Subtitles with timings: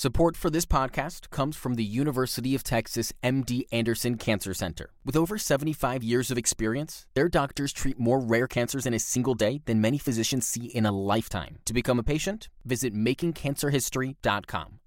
[0.00, 4.90] Support for this podcast comes from the University of Texas MD Anderson Cancer Center.
[5.04, 9.34] With over 75 years of experience, their doctors treat more rare cancers in a single
[9.34, 11.56] day than many physicians see in a lifetime.
[11.64, 14.78] To become a patient, visit makingcancerhistory.com.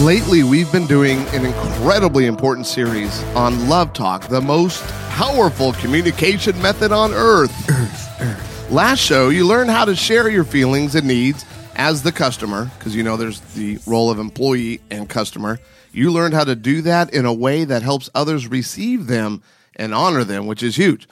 [0.00, 6.60] Lately, we've been doing an incredibly important series on Love Talk, the most powerful communication
[6.62, 7.52] method on earth.
[7.68, 8.70] Earth, earth.
[8.70, 11.44] Last show, you learned how to share your feelings and needs
[11.76, 15.58] as the customer, because you know there's the role of employee and customer.
[15.92, 19.42] You learned how to do that in a way that helps others receive them
[19.76, 21.06] and honor them, which is huge.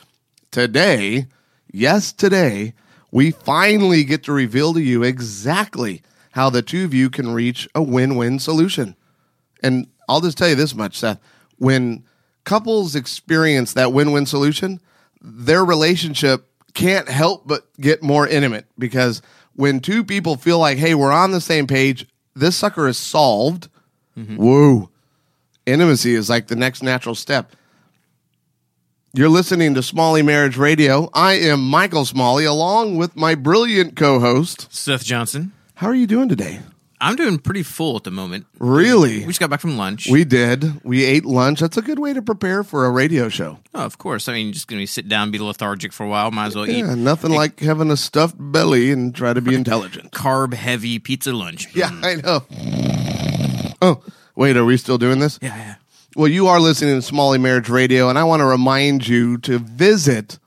[0.51, 1.27] Today,
[1.71, 2.73] yes, today,
[3.11, 6.03] we finally get to reveal to you exactly
[6.33, 8.95] how the two of you can reach a win win solution.
[9.63, 11.21] And I'll just tell you this much, Seth.
[11.59, 12.05] When
[12.45, 14.81] couples experience that win win solution,
[15.21, 19.21] their relationship can't help but get more intimate because
[19.55, 23.69] when two people feel like, hey, we're on the same page, this sucker is solved.
[24.17, 24.37] Mm-hmm.
[24.37, 24.91] Whoa.
[25.67, 27.55] Intimacy is like the next natural step.
[29.15, 31.11] You're listening to Smalley Marriage Radio.
[31.13, 34.73] I am Michael Smalley, along with my brilliant co host.
[34.73, 35.53] Seth Johnson.
[35.79, 36.59] How are you doing today?
[37.01, 38.47] I'm doing pretty full at the moment.
[38.59, 39.21] Really?
[39.21, 40.09] We just got back from lunch.
[40.11, 40.85] We did.
[40.85, 41.61] We ate lunch.
[41.61, 43.61] That's a good way to prepare for a radio show.
[43.77, 44.29] oh, of course.
[44.29, 46.33] I mean, just going to sit down, be lethargic for a while.
[46.33, 49.55] Might as well Yeah, eat nothing like having a stuffed belly and try to be
[49.55, 50.11] intelligent.
[50.11, 51.69] carb heavy pizza lunch.
[51.77, 52.45] yeah, I know.
[53.81, 54.03] Oh,
[54.35, 55.39] wait, are we still doing this?
[55.41, 55.75] Yeah, yeah.
[56.17, 59.61] Well, you are listening to Smalley Marriage Radio, and I want to remind you to
[59.61, 60.41] visit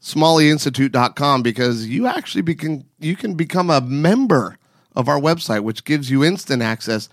[0.00, 4.56] smalleyinstitute.com because you actually become, you can become a member
[4.98, 7.08] of our website, which gives you instant access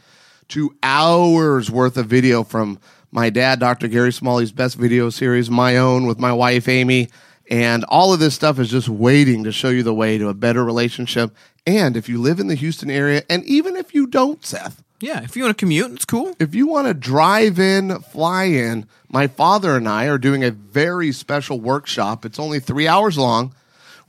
[0.50, 2.80] to hours worth of video from
[3.12, 3.88] my dad, Dr.
[3.88, 7.08] Gary Smalley's best video series, my own with my wife, Amy.
[7.50, 10.34] And all of this stuff is just waiting to show you the way to a
[10.34, 11.32] better relationship.
[11.68, 15.22] And if you live in the Houston area, and even if you don't, Seth, Yeah,
[15.24, 16.36] if you want to commute, it's cool.
[16.40, 20.50] if you want to drive in, fly in, my father and I are doing a
[20.52, 22.26] very special workshop.
[22.26, 23.54] It's only three hours long.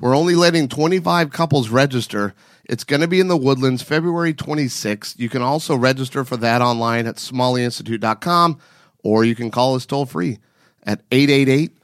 [0.00, 2.34] We're only letting 25 couples register.
[2.68, 5.18] It's going to be in the Woodlands February 26th.
[5.18, 8.58] You can also register for that online at smalleyinstitute.com
[9.04, 10.38] or you can call us toll free
[10.82, 11.78] at 888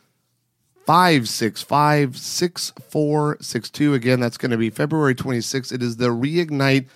[0.84, 3.94] 565 6462.
[3.94, 5.72] Again, that's going to be February 26th.
[5.72, 6.88] It is the Reignite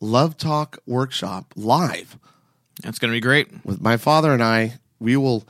[0.00, 2.18] Love Talk Workshop live
[2.82, 3.64] That's going to be great.
[3.64, 5.46] with my father and I, we will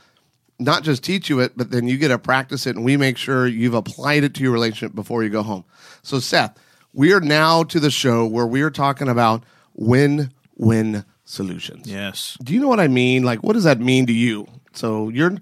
[0.59, 3.17] not just teach you it, but then you get to practice it and we make
[3.17, 5.65] sure you've applied it to your relationship before you go home.
[6.03, 6.57] So, Seth,
[6.99, 11.87] we are now to the show where we are talking about win win solutions.
[11.89, 12.37] Yes.
[12.43, 13.23] Do you know what I mean?
[13.23, 14.47] Like, what does that mean to you?
[14.73, 15.37] So, you're,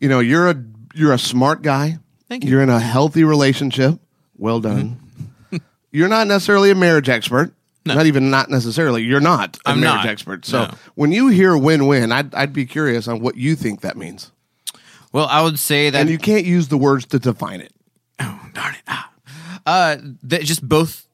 [0.00, 0.64] you know, you're a,
[0.94, 1.98] you're a smart guy.
[2.30, 2.50] Thank you.
[2.50, 4.00] You're in a healthy relationship.
[4.38, 5.00] Well done.
[5.90, 7.52] you're not necessarily a marriage expert.
[7.84, 9.02] Not even not necessarily.
[9.02, 10.06] You're not a I'm marriage not.
[10.06, 10.46] expert.
[10.46, 10.74] So No.
[10.94, 14.30] when you hear win-win, I'd I'd be curious on what you think that means.
[15.12, 17.74] Well, I would say that And you can't use the words to define it.
[18.18, 18.82] Oh, darn it.
[18.88, 19.11] Ah.
[19.66, 21.06] Uh, that just both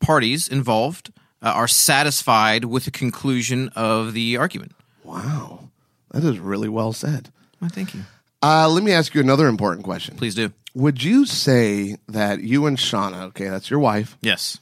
[0.00, 1.12] parties involved
[1.42, 4.72] uh, are satisfied with the conclusion of the argument.
[5.04, 5.68] Wow,
[6.10, 7.30] that is really well said.
[7.60, 8.02] Well, thank you.
[8.42, 10.16] Uh, let me ask you another important question.
[10.16, 10.52] Please do.
[10.74, 14.58] Would you say that you and Shauna, okay, that's your wife, Yes.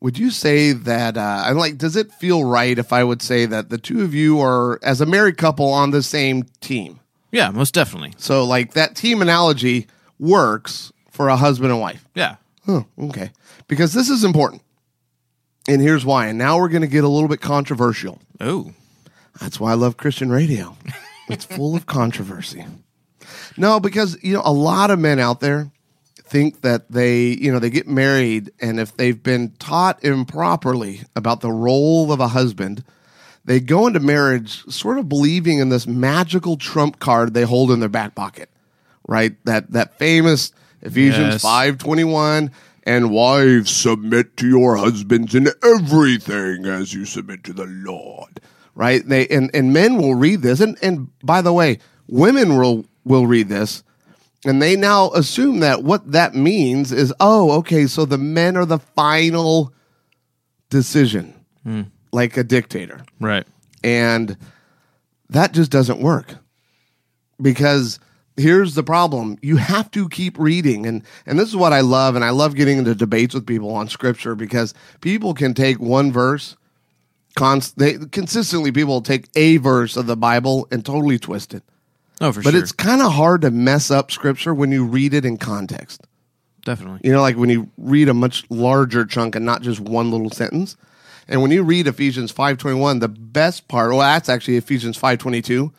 [0.00, 3.44] would you say that, uh, I'm like, does it feel right if I would say
[3.46, 6.98] that the two of you are, as a married couple, on the same team?
[7.30, 8.14] Yeah, most definitely.
[8.16, 9.86] So, like, that team analogy
[10.18, 12.04] works for a husband and wife.
[12.14, 12.36] Yeah.
[12.70, 13.30] Huh, okay.
[13.68, 14.62] Because this is important.
[15.68, 16.28] And here's why.
[16.28, 18.20] And now we're going to get a little bit controversial.
[18.40, 18.72] Oh.
[19.40, 20.76] That's why I love Christian radio.
[21.28, 22.64] it's full of controversy.
[23.56, 25.70] No, because, you know, a lot of men out there
[26.24, 31.40] think that they, you know, they get married and if they've been taught improperly about
[31.40, 32.84] the role of a husband,
[33.44, 37.80] they go into marriage sort of believing in this magical trump card they hold in
[37.80, 38.48] their back pocket.
[39.08, 39.34] Right?
[39.44, 40.52] That that famous
[40.82, 41.44] Ephesians Yes.
[41.44, 42.50] 5:21
[42.84, 48.40] and wives submit to your husbands in everything as you submit to the Lord.
[48.74, 49.06] Right?
[49.06, 51.78] They and, and men will read this and and by the way,
[52.08, 53.82] women will will read this
[54.44, 58.64] and they now assume that what that means is oh, okay, so the men are
[58.64, 59.72] the final
[60.70, 61.34] decision.
[61.62, 61.82] Hmm.
[62.12, 63.04] Like a dictator.
[63.20, 63.46] Right.
[63.84, 64.36] And
[65.28, 66.36] that just doesn't work.
[67.40, 67.98] Because
[68.40, 69.38] here's the problem.
[69.42, 70.86] You have to keep reading.
[70.86, 73.70] And and this is what I love, and I love getting into debates with people
[73.72, 76.56] on scripture because people can take one verse
[77.36, 81.62] Const- they consistently people take a verse of the Bible and totally twist it.
[82.20, 82.60] Oh, for But sure.
[82.60, 86.02] it's kind of hard to mess up scripture when you read it in context.
[86.64, 87.00] definitely.
[87.04, 90.28] You know, like when you read a much larger chunk and not just one little
[90.30, 90.76] sentence.
[91.28, 95.70] And when you read Ephesians 5:21, the best part, well that's actually Ephesians 5:22,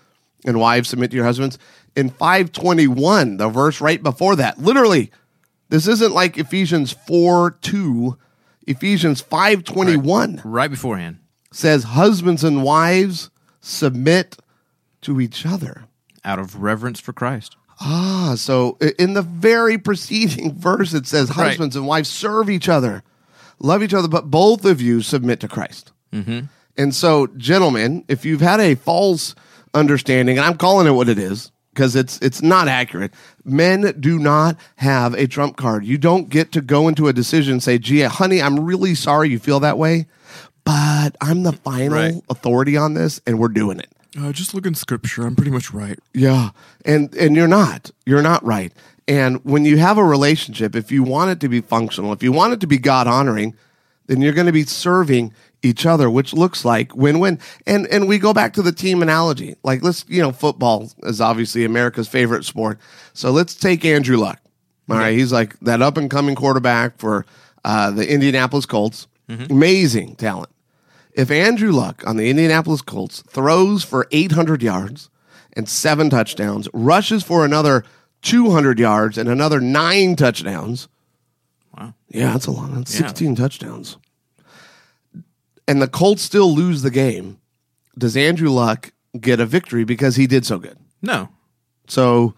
[0.46, 1.60] and wives submit to your husbands.
[1.96, 5.12] In 5:21, the verse right before that, literally,
[5.70, 8.18] this isn't like Ephesians 4:2,
[8.68, 11.18] Ephesians 5:21 Right beforehand.
[11.52, 13.30] says husbands and wives
[13.60, 14.38] submit
[15.02, 15.86] to each other.
[16.24, 17.56] Out of reverence for Christ.
[17.82, 21.50] Ah, so in the very preceding verse, it says Right.
[21.50, 23.04] husbands and wives serve each other,
[23.60, 25.92] love each other, but both of you submit to Christ.
[26.14, 26.42] Mm-hmm.
[26.78, 29.36] And so, gentlemen, if you've had a false
[29.74, 33.12] understanding, and I'm calling it what it is because it's it's not accurate.
[33.44, 35.86] Men do not have a trump card.
[35.86, 39.30] You don't get to go into a decision and say, "Gee, honey, I'm really sorry
[39.30, 40.06] you feel that way,
[40.64, 42.22] but I'm the final Right.
[42.30, 43.90] authority on this, and we're doing it."
[44.20, 45.26] Uh, just look in scripture.
[45.26, 45.98] I'm pretty much right.
[46.14, 46.50] Yeah.
[46.84, 47.92] And and you're not.
[48.06, 48.74] You're not right.
[49.08, 52.32] And when you have a relationship, if you want it to be functional, if you
[52.32, 53.56] want it to be God honoring,
[54.08, 57.40] then you're going to be serving each other, which looks like win-win.
[57.68, 59.56] And and we go back to the team analogy.
[59.64, 62.80] Like let's, you know, football is obviously America's favorite sport.
[63.14, 64.40] So let's take Andrew Luck.
[64.90, 67.26] All right, he's like that up and coming quarterback for
[67.64, 69.08] uh, the Indianapolis Colts.
[69.50, 70.50] Amazing talent.
[71.14, 75.10] If Andrew Luck on the Indianapolis Colts throws for 800 yards
[75.54, 77.86] and seven touchdowns, rushes for another
[78.24, 80.90] 200 yards and another nine touchdowns.
[81.78, 81.94] Wow.
[82.10, 82.74] Yeah, that's a lot.
[82.74, 83.08] That's Yeah.
[83.08, 83.98] 16 touchdowns.
[85.72, 87.40] And the Colts still lose the game.
[87.98, 90.78] Does Andrew Luck get a victory because he did so good?
[91.02, 91.30] No.
[91.88, 92.34] So,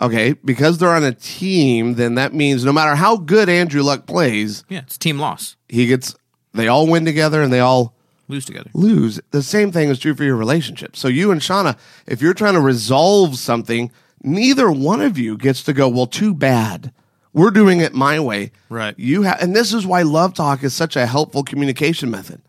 [0.00, 4.06] okay, because they're on a team, then that means no matter how good Andrew Luck
[4.06, 5.56] plays, Yeah, it's team loss.
[5.68, 6.14] he gets,
[6.54, 7.94] they all win together and they all
[8.28, 8.70] Lose together.
[8.72, 9.20] lose.
[9.30, 10.96] The same thing is true for your relationship.
[10.96, 11.76] So you and Shauna,
[12.06, 13.90] if you're trying to resolve something,
[14.22, 16.92] neither one of you gets to go, well, too bad.
[17.32, 18.52] We're doing it my way.
[18.68, 18.98] Right.
[18.98, 22.42] You have and this is why love talk is such a helpful communication method.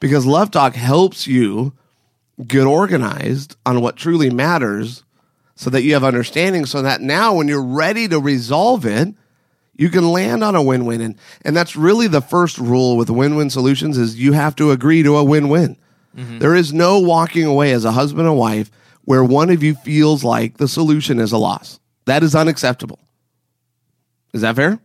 [0.00, 1.72] Because love talk helps you
[2.46, 5.02] get organized on what truly matters
[5.56, 9.08] so that you have understanding so that now when you're ready to resolve it,
[9.74, 13.50] you can land on a win-win and and that's really the first rule with win-win
[13.50, 15.76] solutions is you have to agree to a win-win.
[16.16, 16.38] Mm-hmm.
[16.38, 18.70] There is no walking away as a husband and wife
[19.04, 21.80] where one of you feels like the solution is a loss.
[22.06, 22.98] That is unacceptable.
[24.32, 24.78] Is that fair?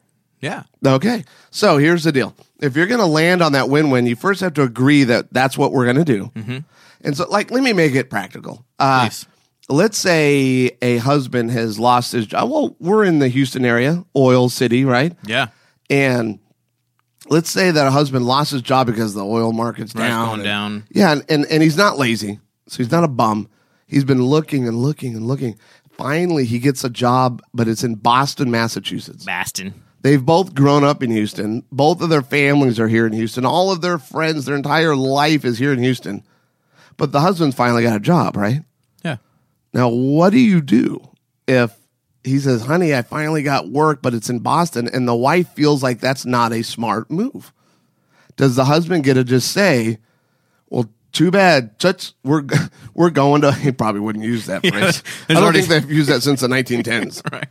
[0.43, 0.63] Yeah.
[0.85, 1.23] Okay.
[1.51, 2.35] So here's the deal.
[2.61, 5.31] If you're going to land on that win win, you first have to agree that
[5.33, 6.31] that's what we're going to do.
[7.01, 8.65] And so, like, let me make it practical.
[8.79, 9.25] Uh, Please.
[9.69, 12.49] let's say a husband has lost his job.
[12.49, 15.13] Well, we're in the Houston area, oil city, right?
[15.25, 15.47] Yeah.
[15.89, 16.39] And
[17.29, 20.35] let's say that a husband lost his job because the oil market's Right, down.
[20.35, 20.83] and- down.
[20.91, 22.39] Yeah, and, and, and he's not lazy.
[22.67, 23.49] So he's not a bum.
[23.87, 25.57] He's been looking and looking and looking.
[25.97, 29.25] Finally, he gets a job, but it's in Boston, Massachusetts.
[29.25, 29.73] Bastin.
[30.03, 31.63] They've both grown up in Houston.
[31.71, 33.45] Both of their families are here in Houston.
[33.45, 36.23] All of their friends, their entire life is here in Houston.
[36.97, 38.61] But the husband's finally got a job, right?
[39.03, 39.15] Yeah.
[39.73, 41.09] Now, what do you do
[41.47, 41.73] if
[42.23, 45.81] he says, honey, I finally got work, but it's in Boston, and the wife feels
[45.81, 47.51] like that's not a smart move?
[48.35, 49.99] Does the husband get to just say,
[50.69, 51.79] well, too bad.
[51.79, 52.43] Touch, we're
[52.93, 53.51] we're going to.
[53.63, 55.01] He probably wouldn't use that phrase.
[55.29, 57.31] I don't already- think they've used that since the 1910s.
[57.31, 57.47] Right.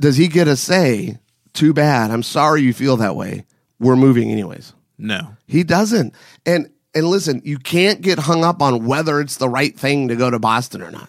[0.00, 1.18] Does he get to say,
[1.54, 2.10] too bad.
[2.10, 3.44] I'm sorry you feel that way.
[3.78, 4.74] We're moving anyways.
[4.98, 5.36] No.
[5.46, 6.14] He doesn't.
[6.46, 10.16] And and listen, you can't get hung up on whether it's the right thing to
[10.16, 11.08] go to Boston or not.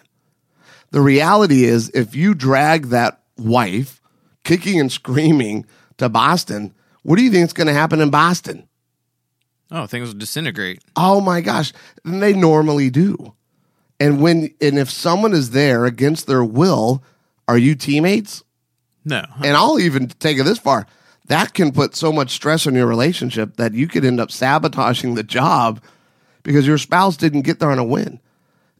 [0.90, 4.00] The reality is if you drag that wife
[4.44, 5.66] kicking and screaming
[5.98, 6.72] to Boston,
[7.02, 8.68] what do you think is going to happen in Boston?
[9.70, 10.82] Oh, things will disintegrate.
[10.94, 11.72] Oh my gosh,
[12.04, 13.34] and they normally do.
[13.98, 17.02] And when and if someone is there against their will,
[17.48, 18.43] are you teammates?
[19.04, 19.24] No.
[19.42, 20.86] And I'll even take it this far.
[21.26, 25.14] That can put so much stress on your relationship that you could end up sabotaging
[25.14, 25.82] the job
[26.42, 28.20] because your spouse didn't get there on a win.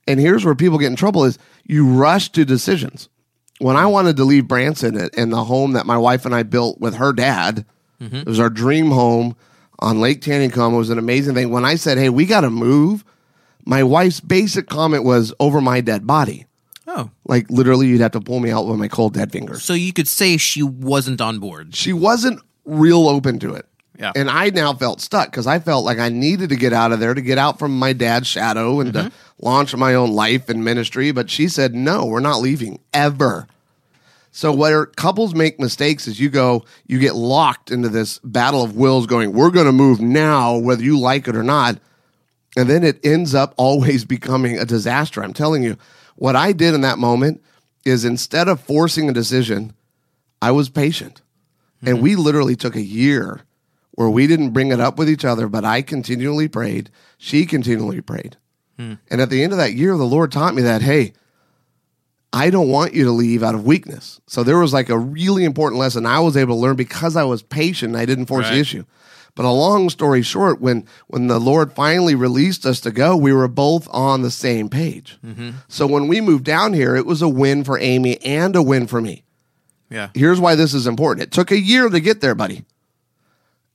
[0.06, 3.08] And here's where people get in trouble is you rush to decisions.
[3.60, 6.80] When I wanted to leave Branson in the home that my wife and I built
[6.80, 7.64] with her dad,
[8.00, 8.16] mm-hmm.
[8.16, 9.36] it was our dream home
[9.78, 10.74] on Lake Taneycomo.
[10.74, 11.50] It was an amazing thing.
[11.50, 13.04] When I said, hey, we got to move,
[13.64, 16.46] my wife's basic comment was over my dead body.
[16.94, 17.10] Oh.
[17.26, 19.92] Like literally, you'd have to pull me out with my cold dead fingers So you
[19.92, 21.74] could say she wasn't on board.
[21.74, 23.66] she wasn't real open to it.
[23.98, 24.12] Yeah.
[24.16, 26.98] And I now felt stuck because I felt like I needed to get out of
[26.98, 29.44] there to get out from my dad's shadow and to mm-hmm.
[29.44, 31.12] launch my own life and ministry.
[31.12, 33.46] But she said, no, we're not leaving ever.
[34.32, 38.74] So where couples make mistakes is you go, you get locked into this battle of
[38.74, 41.78] wills going, we're going to move now, whether you like it or not.
[42.56, 45.22] And then it ends up always becoming a disaster.
[45.22, 45.76] I'm telling you,
[46.16, 47.42] what I did in that moment
[47.84, 49.72] is instead of forcing a decision,
[50.40, 51.22] I was patient.
[51.86, 53.42] And we literally took a year
[53.92, 56.90] where we didn't bring it up with each other, but I continually prayed.
[57.18, 58.36] She continually prayed.
[58.78, 58.94] Hmm.
[59.10, 61.12] And at the end of that year, the Lord taught me that, hey,
[62.32, 64.20] I don't want you to leave out of weakness.
[64.26, 67.22] So there was like a really important lesson I was able to learn because I
[67.24, 67.94] was patient.
[67.94, 68.84] I didn't force the issue.
[69.36, 73.32] But a long story short, when when the Lord finally released us to go, we
[73.32, 75.18] were both on the same page.
[75.24, 75.50] Mm-hmm.
[75.68, 78.86] So when we moved down here, it was a win for Amy and a win
[78.86, 79.24] for me.
[79.90, 80.10] Yeah.
[80.14, 81.26] Here's why this is important.
[81.26, 82.64] It took a year to get there, buddy.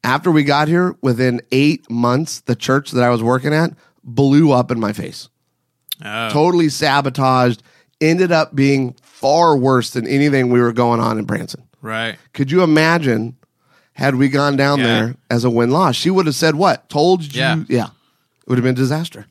[0.04, 4.54] After we got here, within eight months, the church that I was working at blew
[4.54, 5.28] up in my face.
[6.04, 6.30] Oh.
[6.30, 7.62] Totally sabotaged,
[8.00, 11.64] ended up being far worse than anything we were going on in Branson.
[11.82, 12.18] Right.
[12.34, 13.36] Could you imagine
[14.00, 14.86] had we gone down Yeah.
[14.86, 15.96] there as a win loss?
[15.96, 16.90] She would have said what?
[16.90, 17.40] Told you?
[17.42, 17.64] Yeah.
[17.68, 17.86] yeah.
[17.86, 19.26] It would have been a disaster.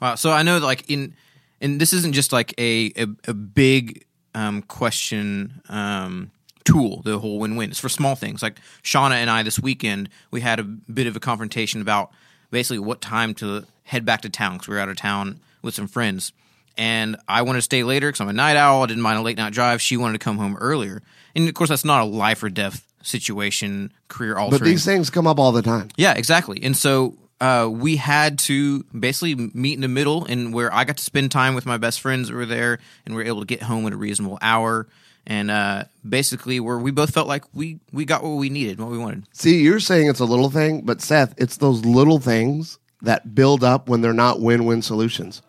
[0.00, 0.14] Wow.
[0.16, 1.14] So I know, like in,
[1.60, 6.30] and this isn't just like a a, a big um, question um,
[6.64, 7.02] tool.
[7.02, 7.70] The whole win-win.
[7.70, 8.42] It's for small things.
[8.42, 12.10] Like Shauna and I this weekend, we had a bit of a confrontation about
[12.50, 15.74] basically what time to head back to town because we were out of town with
[15.74, 16.32] some friends.
[16.78, 18.82] And I wanted to stay later because I'm a night owl.
[18.82, 19.82] I didn't mind a late night drive.
[19.82, 21.02] She wanted to come home earlier.
[21.36, 24.60] And of course, that's not a life or death situation, career altering.
[24.60, 25.88] But these things come up all the time.
[25.96, 26.62] Yeah, exactly.
[26.62, 30.98] And so uh, we had to basically meet in the middle, and where I got
[30.98, 33.46] to spend time with my best friends that were there, and we were able to
[33.46, 34.86] get home at a reasonable hour,
[35.26, 38.90] and uh, basically where we both felt like we we got what we needed, what
[38.90, 39.24] we wanted.
[39.32, 43.64] See, you're saying it's a little thing, but Seth, it's those little things that build
[43.64, 45.42] up when they're not win win solutions.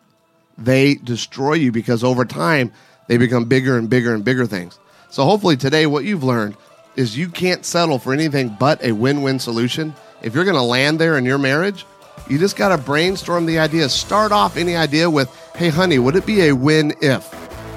[0.57, 2.71] They destroy you because over time
[3.07, 4.79] they become bigger and bigger and bigger things.
[5.11, 6.57] So hopefully today, what you've learned
[6.95, 9.93] is you can't settle for anything but a win win solution.
[10.21, 11.85] If you're going to land there in your marriage,
[12.29, 13.89] you just got to brainstorm the idea.
[13.89, 17.29] Start off any idea with, hey, honey, would it be a win if?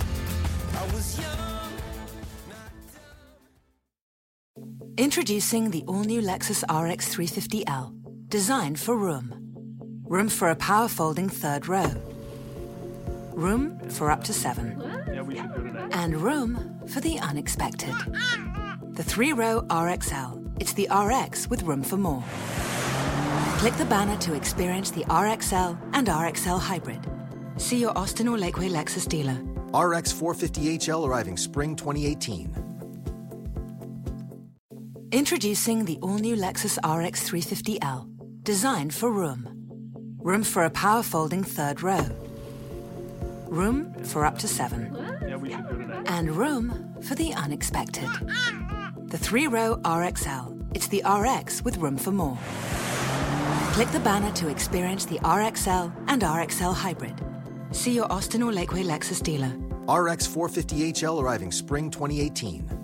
[4.97, 7.93] Introducing the all-new Lexus RX 350L,
[8.29, 9.35] designed for room.
[10.05, 11.91] Room for a power folding third row.
[13.33, 14.81] Room for up to seven.
[15.91, 17.93] And room for the unexpected.
[18.93, 20.55] The three-row RXL.
[20.61, 22.23] It's the RX with room for more.
[23.59, 27.05] Click the banner to experience the RXL and RXL Hybrid.
[27.57, 29.43] See your Austin or Lakeway Lexus dealer.
[29.77, 32.64] RX 450HL arriving spring 2018.
[35.15, 38.09] Introducing the all-new Lexus RX 350L,
[38.43, 39.49] designed for room.
[40.19, 42.05] Room for a power folding third row.
[43.47, 44.93] Room for up to seven.
[46.07, 48.09] And room for the unexpected.
[49.05, 50.75] The three-row RXL.
[50.75, 52.37] It's the RX with room for more.
[53.75, 57.25] Click the banner to experience the RXL and RXL Hybrid.
[57.71, 59.55] See your Austin or Lakeway Lexus dealer.
[59.87, 62.84] RX 450HL arriving spring 2018.